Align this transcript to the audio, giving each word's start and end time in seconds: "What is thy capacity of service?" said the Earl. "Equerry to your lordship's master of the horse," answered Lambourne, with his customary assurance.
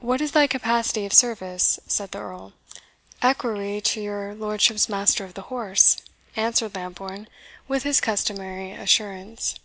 "What 0.00 0.22
is 0.22 0.32
thy 0.32 0.46
capacity 0.46 1.04
of 1.04 1.12
service?" 1.12 1.78
said 1.86 2.12
the 2.12 2.18
Earl. 2.18 2.54
"Equerry 3.20 3.82
to 3.82 4.00
your 4.00 4.34
lordship's 4.34 4.88
master 4.88 5.22
of 5.22 5.34
the 5.34 5.42
horse," 5.52 5.98
answered 6.34 6.74
Lambourne, 6.74 7.28
with 7.68 7.82
his 7.82 8.00
customary 8.00 8.70
assurance. 8.72 9.56